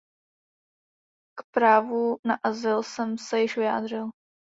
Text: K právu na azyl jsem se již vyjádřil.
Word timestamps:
K 1.39 1.43
právu 1.55 2.17
na 2.25 2.35
azyl 2.43 2.83
jsem 2.83 3.17
se 3.17 3.41
již 3.41 3.57
vyjádřil. 3.57 4.09